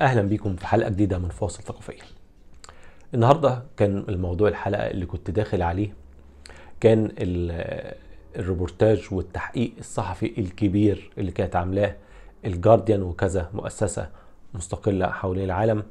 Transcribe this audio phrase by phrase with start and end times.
[0.00, 2.02] أهلا بيكم في حلقة جديدة من فاصل ثقافية.
[3.14, 5.94] النهارده كان الموضوع الحلقة اللي كنت داخل عليه
[6.80, 7.94] كان ال-
[8.36, 11.96] الريبورتاج والتحقيق الصحفي الكبير اللي كانت عاملاه
[12.44, 14.08] الجارديان وكذا مؤسسة
[14.54, 15.82] مستقلة حوالين العالم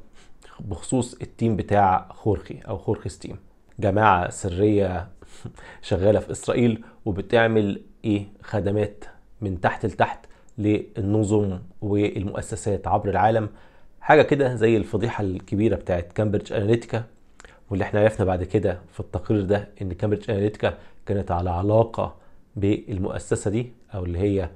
[0.60, 3.36] بخصوص ال team بتاع خورخي أو خورخي team
[3.78, 5.08] جماعة سرية
[5.82, 9.04] شغالة في إسرائيل وبتعمل إيه؟ خدمات
[9.40, 10.26] من تحت لتحت
[10.58, 13.48] للنظم والمؤسسات عبر العالم.
[14.06, 17.04] حاجة كده زي الفضيحة الكبيرة بتاعت كامبريدج اناليتيكا
[17.70, 20.74] واللي إحنا عرفنا بعد كده في التقرير ده إن كامبريدج اناليتيكا
[21.06, 22.14] كانت على علاقة
[22.56, 24.50] بالمؤسسة دي أو اللي هي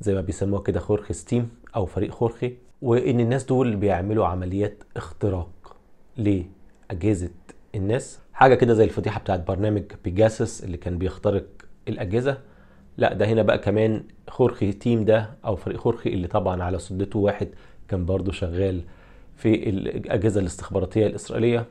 [0.00, 5.76] زي ما بيسموها كده خورخي's team أو فريق خورخي وإن الناس دول بيعملوا عمليات اختراق
[6.16, 7.30] لأجهزة
[7.74, 8.18] الناس.
[8.32, 11.46] حاجة كده زي الفضيحة بتاعت برنامج بيجاسس اللي كان بيخترق
[11.88, 12.38] الأجهزة.
[12.98, 17.18] لا ده هنا بقى كمان خورخي تيم ده أو فريق خورخي اللي طبعا على سدته
[17.18, 17.48] واحد
[17.88, 18.82] كان برضه شغال
[19.36, 21.66] في الأجهزة الاستخباراتية الإسرائيلية.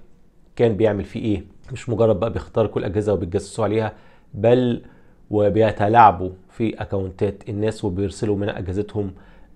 [0.55, 3.93] كان بيعمل فيه إيه؟ مش مجرد بقى بيخترقوا الاجهزه وبيتجسسوا عليها
[4.33, 4.81] بل
[5.29, 9.11] وبيتلاعبوا في أكونتات الناس وبيرسلوا من أجهزتهم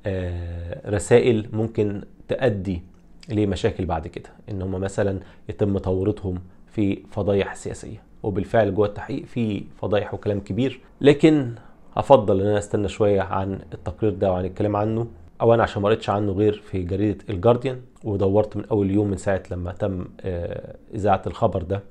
[0.06, 2.82] آه، رسائل ممكن تؤدي
[3.30, 4.30] لمشاكل بعد كده.
[4.52, 5.20] إن هم مثلا
[5.50, 10.80] يتم تورطهم في فضايح سياسية وبالفعل جوه التحقيق في فضايح وكلام كبير.
[11.02, 11.52] لكن
[11.98, 15.08] هفضل إن أنا أستنى شوية عن التقرير ده وعن الكلام عنه.
[15.42, 19.18] أو أنا عشان ما قريتش عنه غير في جريدة الجارديان ودورت من أول يوم من
[19.18, 21.84] ساعة لما تم آه، إذاعة الخبر ده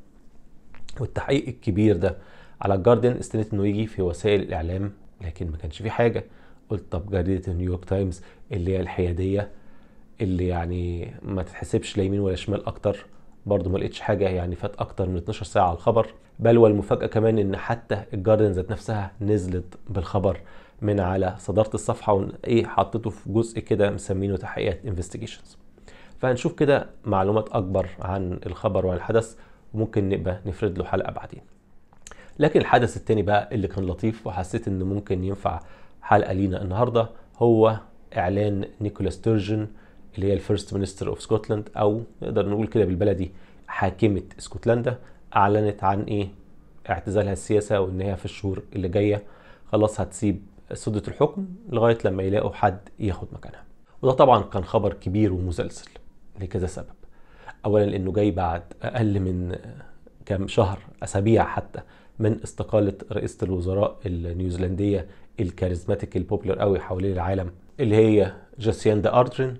[1.00, 2.16] والتحقيق الكبير ده
[2.60, 6.24] على الجارديان استنيت إنه يجي في وسائل الإعلام لكن ما كانش في حاجة.
[6.70, 8.22] قلت طب جريدة نيويورك تايمز
[8.52, 9.50] اللي هي الحيادية
[10.20, 13.06] اللي يعني ما تتحسبش لا يمين ولا شمال أكتر.
[13.46, 16.06] برضه ما لقيتش حاجة يعني فات أكتر من 12 ساعة على الخبر.
[16.38, 20.40] بل والمفاجأة كمان إن حتى الجارديان ذات نفسها نزلت بالخبر.
[20.82, 25.56] من على صدارة الصفحة وايه حطيته في جزء كده مسمينه تحقيقات انفستيجيشنز
[26.18, 29.36] فهنشوف كده معلومات أكبر عن الخبر وعن الحدث
[29.74, 31.40] وممكن نبقى نفرد له حلقة بعدين.
[32.38, 35.60] لكن الحدث التاني بقى اللي كان لطيف وحسيت انه ممكن ينفع
[36.02, 37.08] حلقة لينا النهارده
[37.38, 37.76] هو
[38.16, 39.66] إعلان نيكولا ستيرجن
[40.14, 43.30] اللي هي ال First Minister of Scotland أو نقدر نقول كده بالبلدي
[43.66, 44.98] حاكمة اسكتلندا
[45.36, 46.28] أعلنت عن إيه؟
[46.90, 49.22] اعتزالها السياسة وإن هي في الشهور اللي جاية.
[49.72, 53.64] خلاص هتسيب سدة الحكم لغاية لما يلاقوا حد ياخد مكانها.
[54.02, 55.90] وده طبعا كان خبر كبير ومسلسل
[56.40, 56.86] لكذا سبب.
[57.64, 59.56] اولا لأنه جاي بعد أقل من
[60.26, 61.80] كام شهر أسابيع حتى
[62.18, 65.06] من استقالة رئيسة الوزراء النيوزيلندية
[65.40, 67.50] ال charismatic ال popular قوي حوالين العالم
[67.80, 69.56] اللي هي جاسياندا أردرين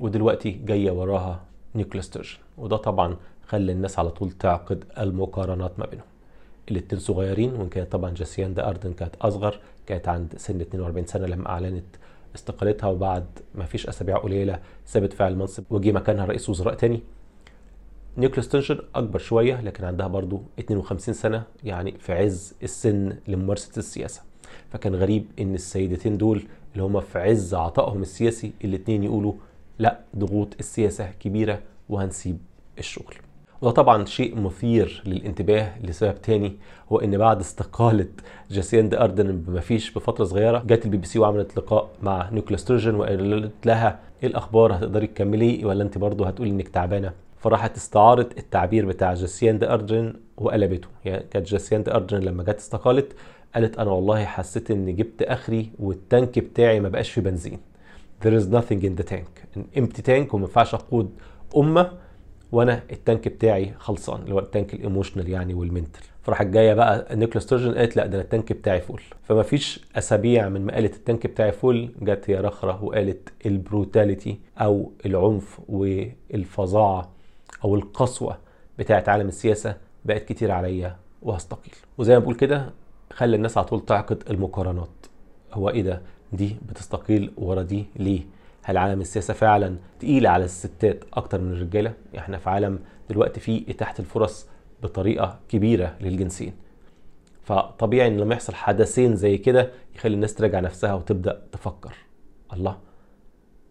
[0.00, 1.40] ودلوقتي جاية وراها
[1.74, 2.38] نيكولا ستيرجن.
[2.58, 3.16] وده طبعا
[3.46, 6.06] خلى الناس على طول تعقد المقارنات ما بينهم.
[6.70, 11.48] الاتنين صغيرين وإن كانت طبعا جاسياندا اردن كانت أصغر كانت عند سن 42 سنة لما
[11.48, 11.84] أعلنت
[12.34, 17.00] استقالتها وبعد ما فيش أسابيع قليلة سابت فعل المنصب وجي مكانها رئيس وزراء تاني.
[18.16, 24.22] نيكولا ستيرجن أكبر شوية لكن عندها برضو 52 سنة يعني في عز السن لممارسة السياسة.
[24.70, 29.32] فكان غريب إن السيدتين دول اللي هم في عز عطائهم السياسي الاتنين يقولوا
[29.78, 32.38] لا ضغوط السياسة كبيرة وهنسيب
[32.78, 33.14] الشغل.
[33.62, 36.56] وده طبعا شيء مثير للانتباه لسبب تاني
[36.92, 38.06] هو إن بعد استقالة
[38.50, 42.94] جاسيند أردن بما فيش بفترة صغيرة جت البي بي سي وعملت لقاء مع نيكولا ستيرجن
[42.94, 48.86] وقالت لها إيه الأخبار؟ هتقدري تكملي؟ ولا أنت برضه هتقولي إنك تعبانة؟ فراحت استعارت التعبير
[48.86, 50.88] بتاع جاسيند أردن وقلبته.
[51.04, 53.12] يعني كانت جاسيند أردن لما جت استقالت
[53.54, 57.58] قالت أنا والله حسيت إني جبت آخري وال tank بتاعي ما بقاش فيه بنزين.
[58.24, 59.56] There is nothing in the tank.
[59.56, 61.10] An empty tank وما ينفعش أقود
[61.56, 61.90] أمة
[62.52, 66.46] وأنا ال tank بتاعي خلصان اللي هو ال tank ال emotional يعني وال mental فراحت
[66.46, 70.48] جاية بقى نيكولا ستيرجن قالت لا ده أنا ال tank بتاعي full فما فيش أسابيع
[70.48, 75.60] من ما قالت ال tank بتاعي full جت هي رخرة وقالت ال brutality أو العنف
[75.68, 77.10] والفظاعة
[77.64, 78.38] أو القسوة
[78.78, 81.74] بتاعت عالم السياسة بقت كتير عليا وهستقيل.
[81.98, 82.70] وزي ما بقول كده
[83.12, 84.88] خلى الناس على طول تعقد المقارنات.
[85.52, 86.02] هو إيه ده؟
[86.32, 88.20] دي بتستقيل ورا دي ليه؟
[88.68, 92.78] هل عالم السياسة فعلا تقيل على الستات أكتر من الرجالة؟ إحنا في عالم
[93.10, 94.46] دلوقتي فيه إتاحة الفرص
[94.82, 96.52] بطريقة كبيرة للجنسين.
[97.42, 101.94] فطبيعي إن لما يحصل حدثين زي كده يخلي الناس تراجع نفسها وتبدأ تفكر.
[102.52, 102.76] الله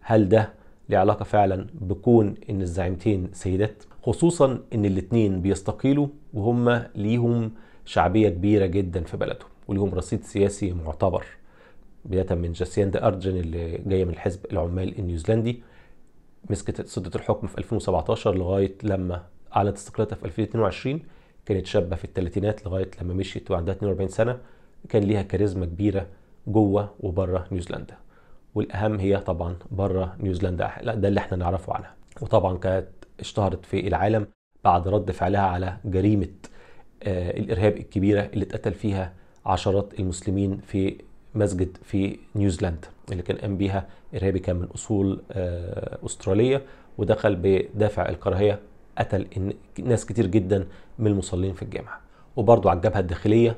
[0.00, 0.52] هل ده
[0.88, 7.52] له علاقة فعلا بكون إن الزعيمتين سيدات؟ خصوصا إن الاتنين بيستقيلوا وهم ليهم
[7.84, 11.26] شعبية كبيرة جدا في بلدهم وليهم رصيد سياسي معتبر.
[12.04, 15.62] بدايه من جاسياندا اردجن اللي جاية من الحزب العمال النيوزيلندي
[16.50, 19.22] مسكت سدة الحكم في 2017 لغاية لما
[19.56, 21.00] أعلنت استقالتها في 2022
[21.46, 24.38] كانت شابة في الثلاثينات لغاية لما مشيت وعندها 42 سنة.
[24.88, 26.06] كان ليها كاريزما كبيرة
[26.46, 27.96] جوة وبره نيوزيلندا.
[28.54, 30.70] والأهم هي طبعا بره نيوزيلندا.
[30.82, 31.94] ده اللي إحنا نعرفه عنها.
[32.22, 32.88] وطبعا كانت
[33.20, 34.26] اشتهرت في العالم
[34.64, 36.28] بعد رد فعلها على جريمة
[37.02, 39.12] آه، الإرهاب الكبيرة اللي اتقتل فيها
[39.46, 40.98] عشرات المسلمين في
[41.38, 46.62] مسجد في نيوزيلندا اللي كان قام بيها إرهابي كان من أصول آه، أسترالية
[46.98, 48.60] ودخل بدافع الكراهية
[48.98, 49.26] قتل
[49.78, 50.66] ناس كتير جدا
[50.98, 52.00] من المصلين في الجامعة.
[52.36, 53.56] وبرضه على الجبهة الداخلية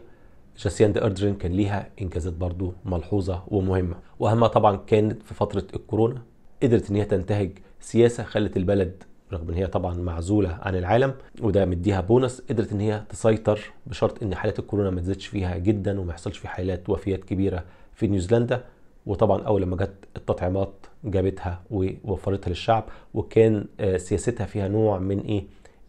[0.58, 3.96] جاسياندا أردرين كان ليها إنجازات برضه ملحوظة ومهمة.
[4.18, 6.22] وأهمها طبعا كانت في فترة الكورونا
[6.62, 11.64] قدرت إن هي تنتهج سياسة خلت البلد رغم إن هي طبعا معزولة عن العالم وده
[11.64, 16.10] مديها بونص قدرت إن هي تسيطر بشرط إن حالات الكورونا ما تزيدش فيها جدا وما
[16.10, 18.64] يحصلش في حالات وفيات كبيرة في نيوزيلندا.
[19.06, 20.72] وطبعا أول لما جت التطعيمات
[21.04, 22.84] جابتها ووفرتها للشعب
[23.14, 25.44] وكان آه، سياستها فيها نوع من إيه؟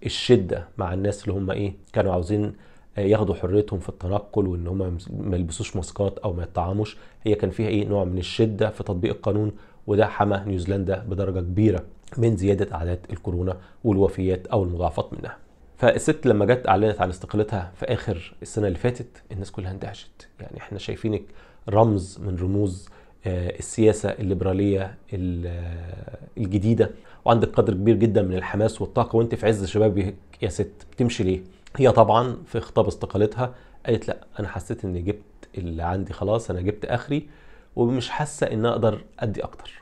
[0.06, 2.54] الشدة مع الناس اللي هم إيه؟ كانوا عاوزين
[2.98, 7.50] آه، ياخدوا حريتهم في التنقل وإن هم ما يلبسوش ماسكات أو ما يطعموش هي كان
[7.50, 9.52] فيها إيه؟ نوع من الشدة في تطبيق القانون
[9.88, 11.84] وده حمى نيوزيلندا بدرجة كبيرة.
[12.18, 15.38] من زيادة أعداد الكورونا والوفيات أو المضاعفات منها.
[15.78, 20.28] فالست لما جت أعلنت عن استقالتها في آخر السنة اللي فاتت الناس كلها اندهشت.
[20.40, 21.22] يعني إحنا شايفينك
[21.70, 22.90] رمز من رموز
[23.26, 26.90] آه، السياسة الليبرالية ال- آه، الجديدة.
[27.26, 29.16] وعندك قدر كبير جدا من الحماس والطاقة.
[29.16, 31.42] وأنت في عز شبابك يا ست بتمشي ليه؟
[31.78, 33.56] هي طبعا في خطاب استقالتها
[33.86, 35.22] قالت لأ أنا حسيت إني جبت
[35.58, 37.28] اللي عندي خلاص أنا جبت آخري
[37.76, 39.82] ومش حاسة إن أقدر أدي أكتر.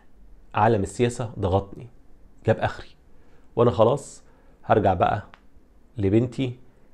[0.55, 1.87] عالم السياسة ضغطني.
[2.47, 2.87] جاب آخري.
[3.55, 4.23] وأنا خلاص
[4.63, 5.23] هرجع بقى
[5.97, 6.53] لبنتي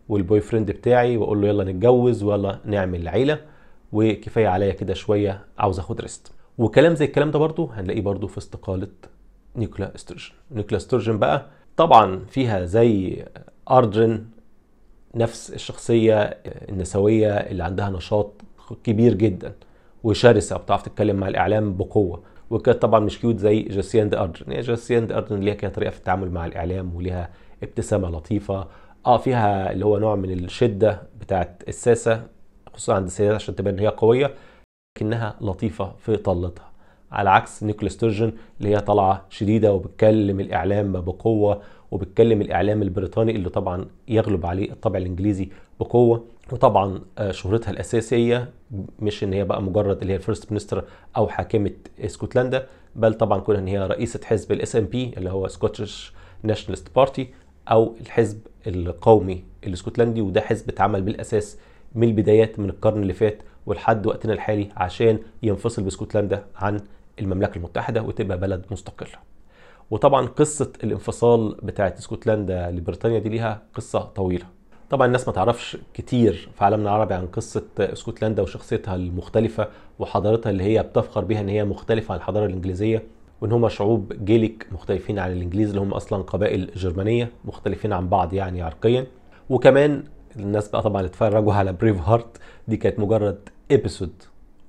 [0.10, 3.40] وال boyfriend بتاعي وأقول له يلا نتجوز ويلا نعمل عيلة
[3.92, 8.38] وكفاية عليا كده شوية عاوز آخد rest وكلام زي الكلام ده برضو هنلاقيه برضو في
[8.38, 8.88] استقالة
[9.56, 10.32] نيكولا ستورجن.
[10.52, 11.46] نيكولا ستورجن بقى
[11.78, 13.26] طبعا فيها زي
[13.72, 14.26] اردرن
[15.16, 16.22] نفس الشخصية
[16.70, 18.32] النسوية اللي عندها نشاط
[18.84, 19.54] كبير جدا.
[20.04, 22.24] وشرسة وبتعرف تتكلم مع الإعلام بقوة.
[22.50, 26.32] وكانت طبعا مش cute زي جاسياند اردرن يعني جاسياند اردرن ليها كده طريقة في التعامل
[26.32, 27.30] مع الإعلام وليها
[27.64, 28.68] ابتسامة لطيفة.
[29.06, 32.24] آه فيها اللي هو نوع من الشدة بتاعت الساسة
[32.74, 34.34] خصوصا عند السيدات عشان تبان إن هي قوية
[34.98, 36.72] لكنها لطيفة في طلتها.
[37.12, 43.50] على عكس نيكولا ستورجن اللي هي طالعة شديدة وبتكلم الإعلام بقوة وبتكلم الإعلام البريطاني اللي
[43.50, 45.50] طبعا يغلب عليه الطابع الإنجليزي
[45.80, 46.26] بقوة.
[46.52, 48.50] وطبعا آه، شهرتها الأساسية
[49.00, 50.86] مش إن هي بقى مجرد اللي هي ال First Minister
[51.18, 56.14] أو حاكمة اسكتلندا بل طبعا كون إن هي رئيسة حزب ال SNP اللي هو Scottish
[56.44, 57.30] Nationalist Party
[57.72, 61.58] أو الحزب القومي الإسكتلندي وده حزب اتعمل بالأساس
[61.96, 66.80] من البدايات من القرن اللي فات ولحد وقتنا الحالي عشان ينفصل بإسكتلندا عن
[67.20, 69.20] المملكة المتحدة وتبقى بلد مستقله.
[69.92, 74.46] وطبعا قصة الانفصال بتاعت إسكتلندا لبريطانيا دي ليها قصة طويلة.
[74.90, 79.68] طبعا الناس ما تعرفش كتير في عالمنا العربي عن قصة اسكتلندا وشخصيتها المختلفة
[80.00, 83.04] وحضارتها اللي هي بتفخر بيها إن هي مختلفة عن الحضارة الإنجليزية
[83.42, 88.34] وإن هم شعوب جيليك مختلفين عن الإنجليز اللي هم أصلا قبائل جرمانية مختلفين عن بعض
[88.34, 89.08] يعني عرقيا.
[89.50, 90.04] وكمان
[90.40, 92.38] الناس بقى طبعا اتفرجوا على Braveheart
[92.68, 94.14] دي كانت مجرد episode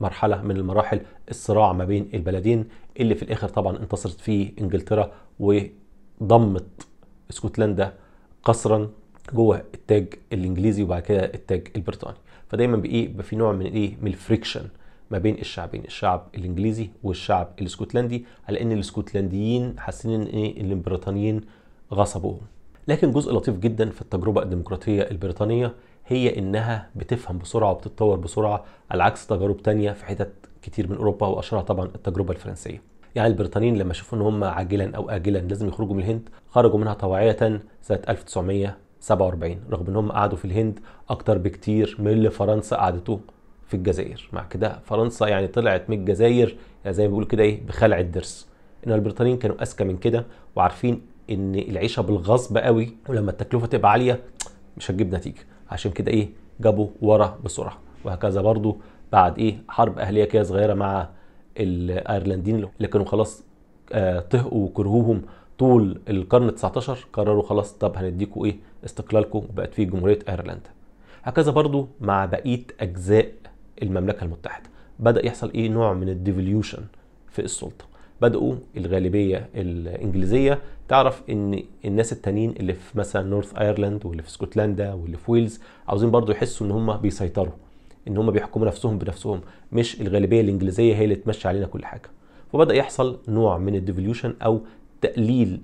[0.01, 2.69] مرحلة من المراحل الصراع ما بين البلدين
[3.01, 5.11] اللي في الآخر طبعا انتصرت فيه إنجلترا
[5.41, 6.87] وضمت
[7.31, 7.93] اسكتلندا
[8.45, 8.89] قسرا.
[9.35, 12.17] جوه التاج الإنجليزي وبعد كده التاج البريطاني.
[12.49, 14.69] فدايما بإيه؟ بيبقى في نوع من إيه؟ من ال friction
[15.11, 21.41] ما بين الشعبين الشعب الإنجليزي والشعب الإسكتلندي على إن الإسكتلنديين حاسين إن إيه؟ إن البريطانيين
[21.93, 22.41] غصبوهم.
[22.89, 25.75] لكن جزء لطيف جدا في التجربة الديمقراطية البريطانية
[26.07, 31.27] هي إنها بتفهم بسرعة وبتتطور بسرعة على عكس تجارب تانية في حتت كتير من أوروبا
[31.27, 32.83] وأشهرها طبعا التجربة الفرنسية.
[33.15, 36.95] يعني البريطانيين لما شافوا إن هم عاجلا أو اجلا لازم يخرجوا من الهند خرجوا منها
[36.95, 38.01] طوعيه سنة
[39.03, 43.21] 1947 رغم ان هم قعدوا في الهند أكتر بكتير من اللي فرنسا قعدته
[43.67, 44.29] في الجزائر.
[44.33, 48.49] مع كده فرنسا يعني طلعت من الجزائر يعني زي ما بيقولوا كده إيه بخلع الضرس.
[48.87, 50.27] إن البريطانيين كانوا أذكى من كده
[50.57, 51.01] وعارفين
[51.31, 54.21] إن العيشة بالغصب قوي ولما التكلفة تبقى عالية
[54.77, 55.41] مش هتجيب نتيجة.
[55.71, 56.29] عشان كده إيه
[56.61, 57.79] جابوا ورا بسرعة.
[58.05, 58.77] وهكذا برضو
[59.13, 61.09] بعد إيه حرب أهلية كده صغيرة مع
[61.57, 63.43] الأيرلنديين اللي كانوا خلاص
[64.31, 65.23] طهقوا وكرهوهم
[65.59, 70.71] طول القرن 19 قرروا خلاص طب هنديكوا إيه؟ استقلالكم وبقت فيه جمهورية أيرلندا.
[71.23, 73.33] هكذا برضو مع بقية أجزاء
[73.83, 74.71] المملكة المتحدة.
[74.99, 76.83] بدأ يحصل إيه؟ نوع من ال devolution
[77.31, 77.85] في السلطة.
[78.23, 84.93] بدأوا الغالبية الإنجليزية تعرف إن الناس التانيين اللي في مثلا Northern Ireland واللي في اسكتلندا
[84.93, 87.53] واللي في ويلز عاوزين برضو يحسوا إن هم بيسيطروا
[88.09, 89.41] إن هم بيحكموا نفسهم بنفسهم.
[89.73, 92.11] مش الغالبية الإنجليزية هي اللي تمشي علينا كل حاجة.
[92.53, 94.61] فبدا يحصل نوع من ال devolution أو
[95.01, 95.61] تقليل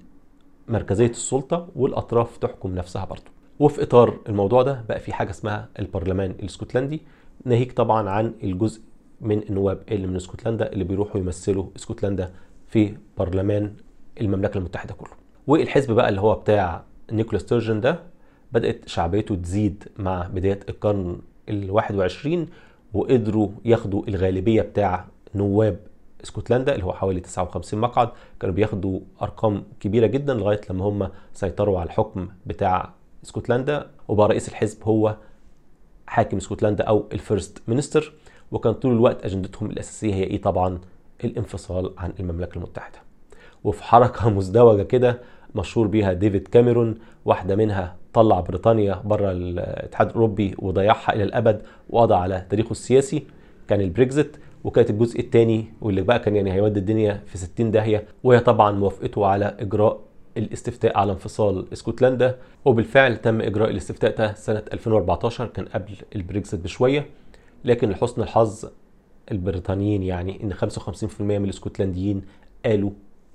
[0.68, 3.22] مركزية السلطة والأطراف تحكم نفسها برضو.
[3.60, 7.00] وفي إطار الموضوع ده بقى في حاجة اسمها البرلمان الإسكتلندي
[7.44, 8.80] ناهيك طبعا عن الجزء
[9.20, 12.30] من النواب اللي من إسكتلندا اللي بيروحوا يمثلوا إسكتلندا
[12.68, 13.72] في برلمان
[14.20, 15.10] المملكة المتحدة كله.
[15.46, 17.98] والحزب بقى اللي هو بتاع نيكولا ستيرجن ده
[18.52, 21.18] بدأت شعبيته تزيد مع بداية القرن
[21.50, 22.28] ال21
[22.94, 25.78] وقدروا ياخدوا الغالبية بتاع نواب
[26.24, 28.08] اسكتلندا اللي هو حوالي 59 مقعد
[28.40, 32.92] كانوا بياخدوا أرقام كبيرة جدا لغاية لما هم سيطروا على الحكم بتاع
[33.24, 35.16] اسكتلندا وبقى رئيس الحزب هو
[36.06, 38.12] حاكم اسكتلندا أو ال first minister
[38.52, 40.80] وكان طول الوقت أجندتهم الأساسية هي إيه؟ طبعا
[41.24, 42.98] الانفصال عن المملكة المتحدة.
[43.64, 45.20] وفي حركة مزدوجة كده
[45.54, 52.14] مشهور بيها ديفيد كاميرون واحدة منها طلع بريطانيا بره الاتحاد الأوروبي وضيعها إلى الأبد وقضى
[52.14, 53.26] على تاريخه السياسي.
[53.68, 58.40] كان البريكزيت وكانت الجزء الثاني واللي بقى كان يعني هيودي الدنيا في 60 داهية وهي
[58.40, 60.00] طبعا موافقته على إجراء
[60.37, 62.37] الاستفتاء على انفصال اسكتلندا.
[62.64, 67.07] وبالفعل تم إجراء الاستفتاء ده سنة 2014 كان قبل البريكزيت بشوية.
[67.64, 68.64] لكن لحسن الحظ
[69.31, 72.23] البريطانيين يعني إن 55% من الاسكتلنديين
[72.66, 72.90] قالوا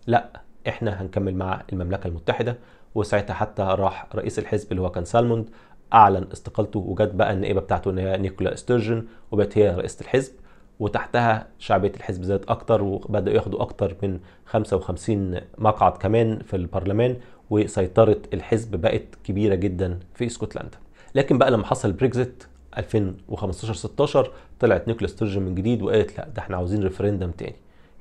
[0.07, 2.57] لأ إحنا هنكمل مع المملكة المتحدة.
[2.95, 5.49] وساعتها حتى راح رئيس الحزب اللي هو كان سالموند
[5.93, 10.33] أعلن استقالته وجت بقى النائبة بتاعته إن هي نيكولا ستيرجن وبقت هي رئيسة الحزب.
[10.79, 17.15] وتحتها شعبيه الحزب زادت أكتر وبدأوا ياخدوا أكتر من 55 مقعد كمان في البرلمان
[17.49, 20.77] وسيطرة الحزب بقت كبيرة جدا في اسكتلندا.
[21.15, 22.43] لكن بقى لما حصل البريكزيت
[22.77, 27.55] 2015 16 طلعت نيكولا ستيرجن من جديد وقالت لا ده إحنا عاوزين referendum تاني.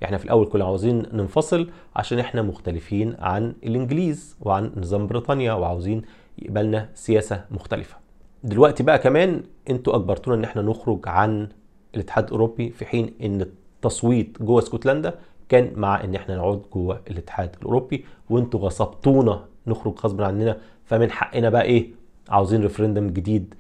[0.05, 6.03] إحنا في الأول كنا عاوزين ننفصل عشان إحنا مختلفين عن الإنجليز وعن نظام بريطانيا وعاوزين
[6.39, 7.97] يبقلنا سياسة مختلفة.
[8.45, 11.49] دلوقتي بقى كمان أنتوا أجبرتونا إن إحنا نخرج عن
[11.97, 15.15] الاتحاد الأوروبي في حين إن التصويت جوه اسكتلندا
[15.49, 20.59] كان مع إن إحنا نقعد جوه الاتحاد الأوروبي وإنتوا غصبتونا نخرج غصب عننا.
[20.85, 21.91] فمن حقنا بقى إيه؟
[22.29, 23.55] عاوزين referendum جديد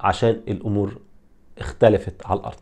[0.00, 0.98] عشان الأمور
[1.58, 2.60] اختلفت على الأرض.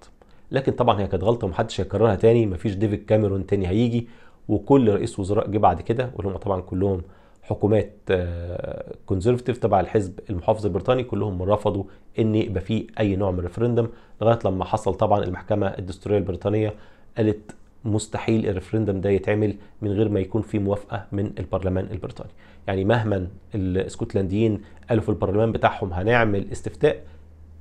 [0.50, 4.08] لكن طبعا هي كانت غلطة ومحدش هيكررها تاني مفيش ديفيد كاميرون تاني هيجي
[4.48, 7.02] وكل رئيس وزراء جه بعد كده واللي هم طبعا كلهم
[7.42, 7.92] حكومات
[9.06, 11.84] conservative تبع الحزب المحافظ البريطاني كلهم رفضوا
[12.18, 13.88] إن يبقى فيه أي نوع من الريفرندم
[14.22, 16.74] لغاية لما حصل طبعا المحكمة الدستورية البريطانية
[17.16, 22.30] قالت مستحيل الريفرندم ده يتعمل من غير ما يكون في موافقة من البرلمان البريطاني.
[22.66, 27.02] يعني مهما الاسكتلنديين قالوا في البرلمان بتاعهم هنعمل استفتاء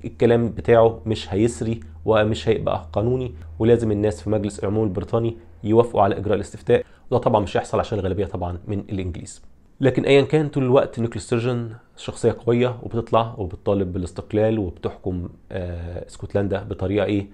[0.06, 6.18] الكلام بتاعه مش هيسري ومش هيبقى قانوني ولازم الناس في مجلس العموم البريطاني يوافقوا على
[6.18, 6.86] إجراء الاستفتاء.
[7.12, 9.42] وده طبعا مش هيحصل عشان الغالبية طبعا من الإنجليز.
[9.82, 16.64] لكن ايا كان طول الوقت نيكولا ستيرجن شخصية قوية وبتطلع وبتطالب بالاستقلال وبتحكم آه اسكتلندا
[16.64, 17.28] بطريقة إيه؟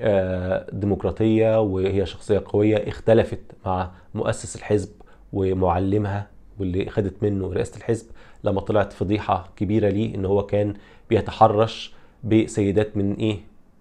[0.00, 4.88] آه ديمقراطية وهي شخصية قوية اختلفت مع مؤسس الحزب
[5.32, 6.26] ومعلمها
[6.58, 8.06] واللي خدت منه رئاسة الحزب
[8.44, 10.74] لما طلعت فضيحة كبيرة ليه إن هو كان
[11.10, 13.38] بيتحرش بسيدات من إيه؟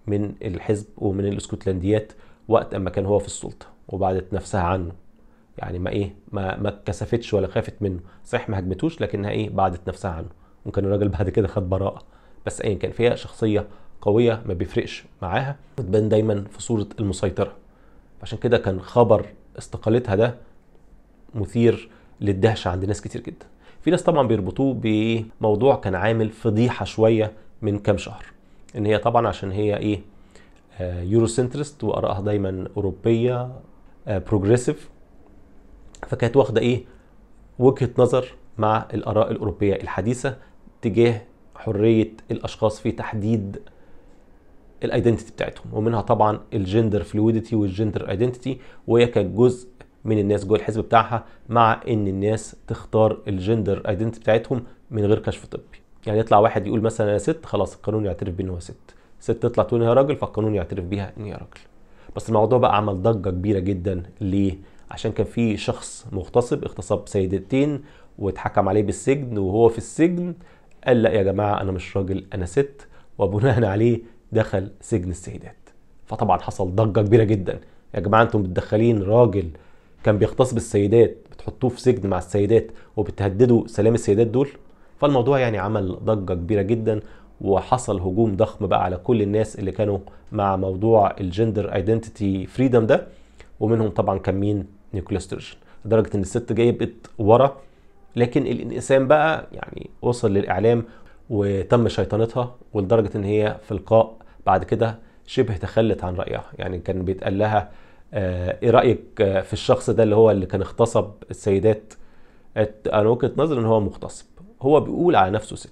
[0.08, 2.12] من الحزب ومن الاسكتلنديات
[2.48, 4.92] وقت أما كان هو في السلطة وبعدت نفسها عنه.
[5.58, 8.00] يعني ما إيه ما ما اتكسفتش ولا خافت منه.
[8.26, 10.28] صحيح ما هجمتوش لكنها إيه بعدت نفسها عنه.
[10.66, 12.04] ممكن الراجل بعد كده خد براءة.
[12.46, 13.68] بس ايا كان فيها شخصية
[14.02, 15.56] قوية ما بيفرقش معاها.
[15.78, 17.54] بتبان دايما في صورة المسيطرة.
[18.24, 19.26] عشان كده كان خبر
[19.58, 20.36] استقالتها ده
[21.36, 21.90] مثير
[22.22, 23.46] للدهشة عند ناس كتير جدا.
[23.82, 27.32] في ناس طبعا بيربطوه بموضوع كان عامل فضيحة شوية
[27.62, 28.26] من كام شهر.
[28.78, 30.02] إن هي طبعا عشان هي إيه
[30.80, 33.52] آه Euro centrist وارائها دايما أوروبية
[34.08, 34.90] آه progressive
[36.08, 36.84] فكانت واخدة إيه؟
[37.60, 40.38] وجهة نظر مع الآراء الأوروبية الحديثة
[40.82, 41.22] تجاه
[41.56, 43.60] حرية الأشخاص في تحديد
[44.84, 49.68] ال identity بتاعتهم ومنها طبعا ال gender fluidity وال gender identity وهي كانت جزء
[50.06, 55.20] من الناس جوه الحزب بتاعها مع إن الناس تختار ال gender identity بتاعتهم من غير
[55.20, 55.64] كشف طبي.
[56.08, 58.96] يعني يطلع واحد يقول مثلا أنا ست خلاص القانون يعترف بيه ان هو ست.
[59.20, 61.62] ست تطلع تقول هي راجل فالقانون يعترف بيها إن هي راجل.
[62.16, 64.58] بس الموضوع بقى عمل ضجة كبيرة جدا ليه؟
[64.92, 67.82] عشان كان في شخص مغتصب اغتصب سيدتين
[68.20, 70.34] واتحكم عليه بالسجن وهو في السجن
[70.88, 74.00] قال لا يا جماعة أنا مش راجل أنا ست وبناء عليه
[74.32, 75.56] دخل سجن السيدات.
[76.06, 77.60] فطبعا حصل ضجة كبيرة جدا.
[77.96, 79.50] يا جماعة أنتم بتدخلين راجل
[80.04, 84.50] كان بيغتصب السيدات بتحطوه في سجن مع السيدات وبتهددوا سلام السيدات دول؟
[85.00, 87.00] فالموضوع يعني عمل ضجة كبيرة جدا
[87.42, 90.00] وحصل هجوم ضخم بقى على كل الناس اللي كانوا
[90.32, 93.08] مع موضوع ال gender identity freedom ده
[93.60, 94.66] ومنهم طبعا كان مين؟
[95.18, 95.56] ستيرجن
[95.86, 97.58] لدرجة إن الست جابت ورا
[98.16, 100.84] لكن الانقسام بقى يعني وصل للإعلام
[101.30, 106.46] وتم شيطنتها ولدرجة إن هي في لقاء بعد كده شبه تخلت عن رأيها.
[106.58, 107.72] يعني كان بيتقال لها
[108.14, 111.94] آه إيه رأيك في الشخص ده اللي هو اللي كان اغتصب السيدات؟
[112.88, 114.26] أنا وجهة نظري إن هو مغتصب.
[114.62, 115.72] هو بيقول على نفسه ست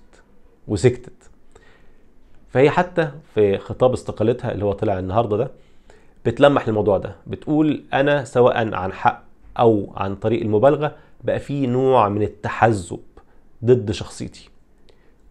[0.67, 1.29] وسكتت.
[2.49, 5.51] فهي حتى في خطاب استقالتها اللي هو طلع النهارده ده
[6.25, 7.15] بتلمح الموضوع ده.
[7.27, 9.23] بتقول أنا سواء عن حق
[9.59, 12.99] أو عن طريق المبالغة بقى في نوع من التحزب
[13.65, 14.49] ضد شخصيتي.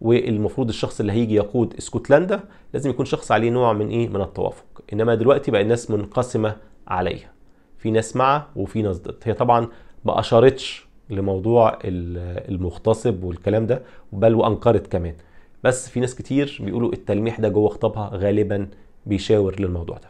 [0.01, 2.39] والمفروض الشخص اللي هيجي يقود اسكتلندا
[2.73, 4.65] لازم يكون شخص عليه نوع من إيه؟ من التوافق.
[4.93, 6.55] إنما دلوقتي بقى الناس منقسمة
[6.87, 7.31] عليها.
[7.77, 9.15] في ناس مع وفي ناس ضد.
[9.23, 9.67] هي طبعا
[10.05, 13.81] ما أشارتش لموضوع المغتصب والكلام ده
[14.11, 15.15] بل وأنكرت كمان.
[15.63, 18.67] بس في ناس كتير بيقولوا التلميح ده جوه خطابها غالبا
[19.05, 20.09] بيشاور للموضوع ده.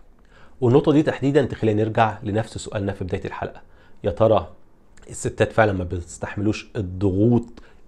[0.62, 3.62] والنقطة دي تحديدا تخلينا نرجع لنفس سؤالنا في بداية الحلقة.
[4.04, 4.48] يا ترى
[5.10, 7.46] الستات فعلا ما بيستحملوش الضغوط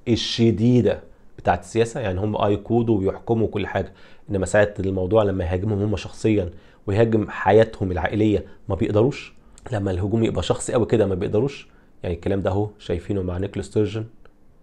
[0.08, 1.00] الشديدة
[1.38, 3.94] بتاعت السياسة؟ يعني هم آه يقودوا ويحكموا كل حاجة
[4.30, 6.50] إنما ساعة الموضوع لما يهاجمهم هم شخصيا
[6.88, 9.34] ويهاجم حياتهم العائلية ما بيقدروش؟
[9.72, 11.68] لما الهجوم يبقى شخصي قوي كده ما بيقدروش؟
[12.04, 14.06] يعني الكلام ده أهو شايفينه مع نيكولا ستيرجن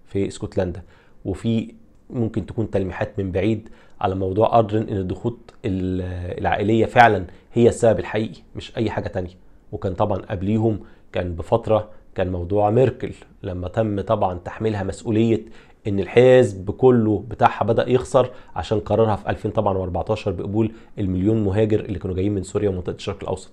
[0.07, 0.83] في اسكتلندا.
[1.25, 1.75] وفي
[2.11, 3.69] ممكن تكون تلميحات من بعيد
[4.01, 9.35] على موضوع أردرن إن الضغوط العائلية فعلا هي السبب الحقيقي مش أي حاجة تانية.
[9.73, 10.81] وكان طبعا قبليهم
[11.13, 13.13] كان بفترة كان موضوع ميركل
[13.43, 15.43] لما تم طبعا تحميلها مسؤولية
[15.87, 21.81] إن الحزب كله بتاعها بدأ يخسر عشان قررها في 2000 طبعا و14 بقبول المليون مهاجر
[21.81, 23.53] اللي كانوا جايين من سوريا ومنطقة الشرق الأوسط.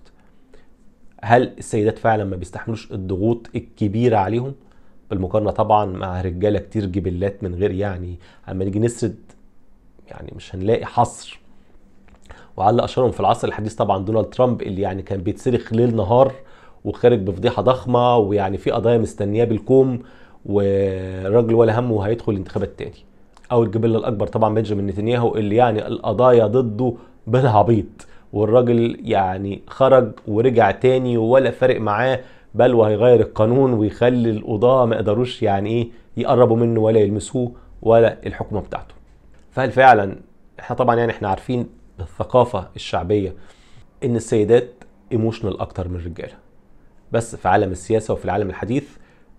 [1.21, 4.53] هل السيدات فعلا ما بيستحملوش الضغوط الكبيرة عليهم؟
[5.09, 8.15] بالمقارنة طبعا مع رجالة كتير جبلات من غير يعني
[8.49, 9.15] اما نيجي نسرد
[10.07, 11.39] يعني مش هنلاقي حصر.
[12.57, 16.33] وعلى أشهرهم في العصر الحديث طبعا دونالد ترامب اللي يعني كان بيتصرخ ليل نهار
[16.85, 19.99] وخارج بفضيحة ضخمة ويعني في قضايا مستنياه بالكوم
[20.45, 23.05] والراجل ولا همه هيدخل الانتخابات تاني.
[23.51, 26.93] أو الجبلة الأكبر طبعا بنجامين نتنياهو اللي يعني القضايا ضده
[27.27, 27.85] بلا عبيط.
[28.33, 32.19] والراجل يعني خرج ورجع تاني ولا فارق معاه
[32.55, 38.61] بل وهيغير القانون ويخلي القضاة ما يقدروش يعني إيه يقربوا منه ولا يلمسوه ولا الحكومة
[38.61, 38.95] بتاعته.
[39.51, 40.15] فهل فعلا
[40.59, 41.67] إحنا طبعا يعني إحنا عارفين
[41.99, 43.33] بالثقافة الشعبية
[44.03, 44.69] إن السيدات
[45.11, 46.33] إيموشنال أكتر من الرجالة
[47.11, 48.89] بس في عالم السياسة وفي العالم الحديث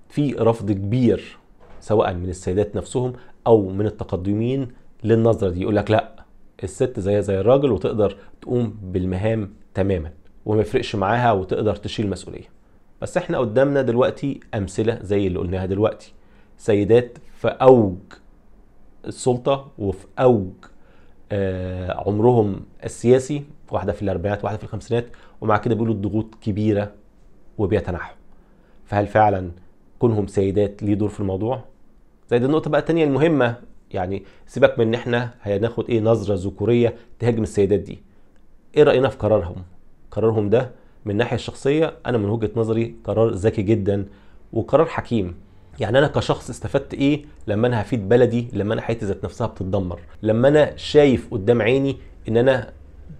[0.09, 1.38] في رفض كبير
[1.81, 3.12] سواء من السيدات نفسهم
[3.47, 4.69] أو من التقدمين
[5.05, 5.62] للنظرة دي.
[5.62, 6.25] يقول لك لا
[6.64, 10.11] الست زيها زي الراجل وتقدر تقوم بالمهام تماما
[10.47, 12.56] وما يفرقش معاها وتقدر تشيل مسؤولية.
[13.03, 16.13] بس إحنا قدامنا دلوقتي أمثلة زي اللي قلناها دلوقتي.
[16.59, 17.97] سيدات في أوج
[19.07, 20.51] السلطة وفي أوج
[21.33, 25.07] آه عمرهم السياسي واحدة في الأربعينات واحدة في الخمسينات
[25.41, 26.93] ومع كده بيقولوا الضغوط كبيرة
[27.59, 28.15] وبيتنحوا
[28.85, 29.51] فهل فعلا
[29.99, 31.65] كونهم سيدات ليه دور في الموضوع؟
[32.31, 33.55] زي دي النقطة بقى التانية المهمة
[33.91, 38.03] يعني سيبك من إن إحنا هناخد إيه نظرة ذكورية تهاجم السيدات دي.
[38.77, 39.63] إيه رأينا في قرارهم؟
[40.11, 40.71] قرارهم ده
[41.07, 44.07] من الناحيه الشخصيه أنا من وجهة نظري قرار ذكي جدا
[44.53, 45.35] وقرار حكيم.
[45.81, 50.01] يعني أنا كشخص استفدت إيه لما أنا هفيد بلدي لما أنا حياتي ذات نفسها بتتدمر.
[50.23, 51.97] لما أنا شايف قدام عيني
[52.29, 52.73] إن أنا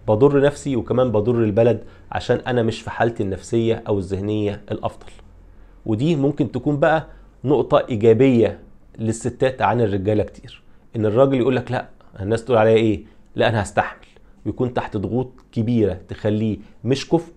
[0.09, 5.07] بضر نفسي وكمان بضر البلد عشان أنا مش في حالتي النفسية أو الذهنية الأفضل.
[5.87, 7.07] ودي ممكن تكون بقى
[7.44, 8.61] نقطة إيجابية
[8.99, 10.62] للستات عن الرجالة كتير.
[10.96, 11.88] إن الراجل يقول لك لا
[12.20, 13.05] الناس تقول عليا إيه؟
[13.37, 14.07] لا أنا هستحمل.
[14.46, 17.33] ويكون تحت ضغوط كبيرة تخليه مش كفء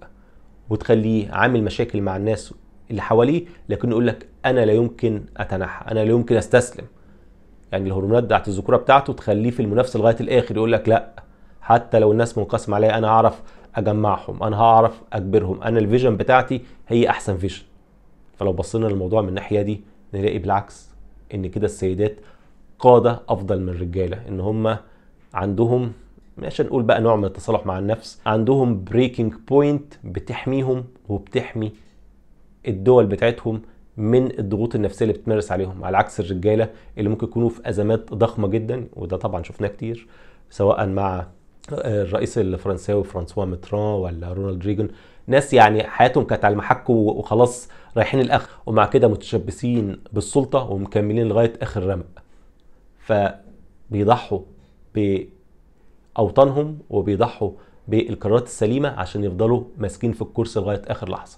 [0.69, 2.53] وتخليه عامل مشاكل مع الناس
[2.91, 6.85] اللي حواليه لكن يقول لك أنا لا يمكن أتنحى أنا لا يمكن أستسلم.
[7.71, 11.23] يعني الهرمونات بتاعت الذكورة بتاعته تخليه في المنافسة لغاية الآخر يقول لك لأ
[11.61, 13.41] حتى لو الناس منقسمة عليا أنا هعرف
[13.75, 17.63] أجمعهم أنا هعرف أجبرهم أنا ال vision بتاعتي هي أحسن vision.
[18.37, 19.81] فلو بصينا للموضوع من الناحية دي
[20.13, 20.89] نلاقي بالعكس
[21.33, 22.15] إن كده السيدات
[22.79, 24.77] قادة أفضل من الرجالة إن هم
[25.33, 25.91] عندهم
[26.41, 28.21] مش نقول بقى نوع من التصالح مع النفس.
[28.25, 31.71] عندهم breaking point بتحميهم وبتحمي
[32.67, 33.61] الدول بتاعتهم
[33.97, 38.47] من الضغوط النفسية اللي بتمارس عليهم على عكس الرجالة اللي ممكن يكونوا في أزمات ضخمة
[38.47, 40.07] جدا وده طبعا شفناه كتير
[40.49, 41.27] سواء مع
[41.71, 44.89] الرئيس الفرنساوي فرانسوا ميتران ولا رونالد ريجن
[45.27, 51.53] ناس يعني حياتهم كانت على المحك وخلاص رايحين الآخر ومع كده متشبثين بالسلطة ومكملين لغاية
[51.61, 52.05] آخر رمق.
[52.99, 54.39] فبيضحوا
[56.17, 57.51] باوطانهم وبيضحوا
[57.87, 61.37] بالقرارات السليمة عشان يفضلوا ماسكين في الكرسي لغاية آخر لحظة.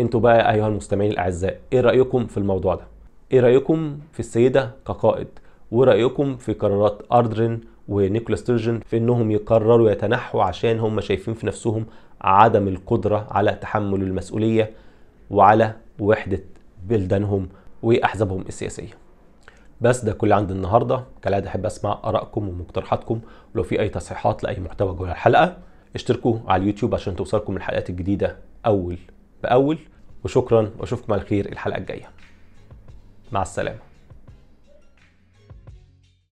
[0.00, 2.84] أنتوا بقى أيها المستمعين الأعزاء إيه رأيكم في الموضوع ده؟
[3.32, 5.28] إيه رأيكم في السيدة كقائد؟
[5.72, 11.86] ورأيكم في قرارات أردرن ونيكولا ستيرجن في إنهم يقرروا يتنحوا عشان هم شايفين في نفسهم
[12.20, 14.70] عدم القدرة على تحمل المسؤولية
[15.30, 16.40] وعلى وحدة
[16.88, 17.48] بلدانهم
[17.82, 19.01] وأحزابهم السياسية؟
[19.82, 21.04] بس ده كل عندي النهارده.
[21.22, 23.20] كالعادة أحب أسمع آرائكم ومقترحاتكم.
[23.54, 25.56] ولو في أي تصحيحات لأي محتوى جوه الحلقة
[25.94, 28.98] اشتركوا على اليوتيوب عشان توصلكم الحلقات الجديدة أول
[29.42, 29.78] بأول.
[30.24, 32.10] وشكرا وأشوفكم على خير الحلقة الجاية.
[33.32, 33.91] مع السلامة.